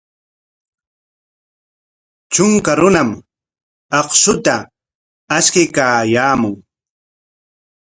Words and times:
Trunka 2.31 2.71
runam 2.79 3.09
akshuta 3.99 4.55
ashtaykaayaamun. 5.35 6.55